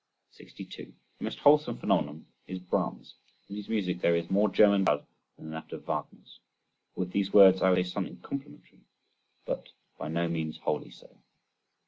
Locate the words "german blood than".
4.49-5.45